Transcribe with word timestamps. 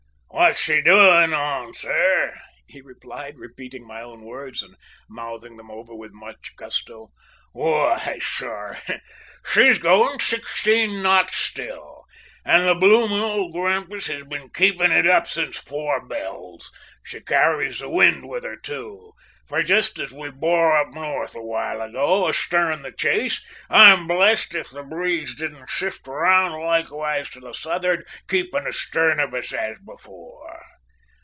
Wot 0.33 0.57
she's 0.57 0.79
a 0.79 0.81
doing 0.81 1.33
on, 1.33 1.73
sir?" 1.73 2.35
he 2.65 2.81
replied, 2.81 3.37
repeating 3.37 3.85
my 3.85 4.01
own 4.01 4.21
words 4.21 4.63
and 4.63 4.75
mouthing 5.07 5.55
them 5.55 5.69
over 5.69 5.93
with 5.93 6.13
much 6.13 6.53
gusto. 6.55 7.11
"Why, 7.51 8.17
sir, 8.19 8.77
she's 9.53 9.77
going 9.77 10.17
sixteen 10.19 11.03
knots 11.03 11.37
still, 11.37 12.05
and 12.43 12.65
the 12.65 12.73
bloomin' 12.73 13.19
old 13.19 13.53
grampus 13.53 14.07
has 14.07 14.23
been 14.23 14.49
keeping 14.49 14.91
it 14.91 15.05
up 15.05 15.27
since 15.27 15.57
four 15.57 16.05
bells. 16.07 16.71
She 17.03 17.21
carries 17.21 17.79
the 17.79 17.89
wind 17.89 18.27
with 18.27 18.43
her, 18.43 18.55
too; 18.55 19.11
for 19.47 19.61
jist 19.61 19.99
as 19.99 20.13
we 20.13 20.29
bore 20.31 20.77
up 20.77 20.93
north 20.93 21.35
awhile 21.35 21.81
ago, 21.81 22.29
astern 22.29 22.83
the 22.83 22.91
chase, 22.93 23.45
I'm 23.69 24.07
blessed 24.07 24.55
if 24.55 24.69
the 24.69 24.81
breeze 24.83 25.35
didn't 25.35 25.69
shift 25.69 26.07
round 26.07 26.53
likewise 26.63 27.29
to 27.31 27.41
the 27.41 27.53
south'ard, 27.53 28.07
keepin' 28.29 28.65
astern 28.65 29.19
of 29.19 29.33
us 29.33 29.51
as 29.51 29.77
before!" 29.79 30.59